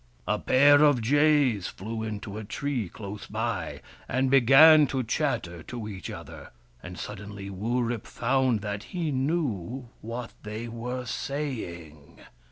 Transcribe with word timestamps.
A 0.27 0.39
pair 0.39 0.81
of 0.83 0.99
jays 0.99 1.67
flew 1.67 2.01
into 2.01 2.39
a 2.39 2.43
tree 2.43 2.89
close 2.89 3.27
by, 3.27 3.81
and 4.09 4.31
began 4.31 4.87
to 4.87 5.03
chatter 5.03 5.61
to 5.61 5.87
each 5.87 6.09
other, 6.09 6.49
and 6.81 6.97
suddenly 6.97 7.51
Wurip 7.51 8.07
found 8.07 8.61
that 8.61 8.85
he 8.97 9.11
knew 9.11 9.89
what 10.01 10.33
they 10.41 10.67
were 10.67 11.05
saying. 11.05 12.17